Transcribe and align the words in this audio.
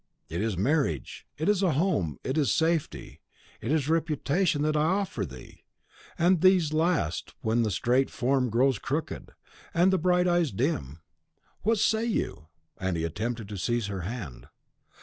It 0.29 0.41
is 0.41 0.57
marriage, 0.57 1.27
it 1.37 1.47
is 1.47 1.61
a 1.61 1.73
home, 1.73 2.17
it 2.23 2.35
is 2.35 2.51
safety, 2.51 3.21
it 3.61 3.71
is 3.71 3.87
reputation, 3.87 4.63
that 4.63 4.75
I 4.75 4.81
offer 4.81 5.25
to 5.25 5.35
thee; 5.35 5.63
and 6.17 6.41
these 6.41 6.73
last 6.73 7.35
when 7.41 7.61
the 7.61 7.69
straight 7.69 8.09
form 8.09 8.49
grows 8.49 8.79
crooked, 8.79 9.31
and 9.75 9.93
the 9.93 9.99
bright 9.99 10.27
eyes 10.27 10.51
dim. 10.51 11.01
What 11.61 11.77
say 11.77 12.05
you?" 12.05 12.47
and 12.79 12.97
he 12.97 13.03
attempted 13.03 13.47
to 13.49 13.59
seize 13.59 13.85
her 13.93 14.01
hand. 14.01 14.47